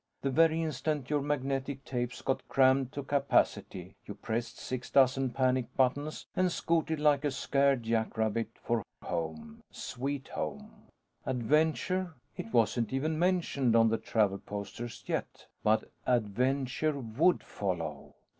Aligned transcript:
The 0.23 0.31
very 0.31 0.63
instant 0.63 1.11
your 1.11 1.21
magnetic 1.21 1.85
tapes 1.85 2.23
got 2.23 2.47
crammed 2.49 2.91
to 2.93 3.03
capacity, 3.03 3.95
you 4.07 4.15
pressed 4.15 4.57
six 4.57 4.89
dozen 4.89 5.29
panic 5.29 5.75
buttons 5.77 6.25
and 6.35 6.51
scooted 6.51 6.99
like 6.99 7.23
a 7.23 7.29
scared 7.29 7.83
jackrabbit 7.83 8.49
for 8.55 8.81
Home, 9.03 9.61
Sweet 9.69 10.29
Home. 10.29 10.87
Adventure? 11.23 12.15
It 12.35 12.51
wasn't 12.51 12.91
even 12.91 13.19
mentioned 13.19 13.75
on 13.75 13.89
the 13.89 13.99
travel 13.99 14.39
posters, 14.39 15.03
yet. 15.05 15.45
But, 15.61 15.91
adventure 16.07 16.97
would 16.99 17.43
follow. 17.43 18.15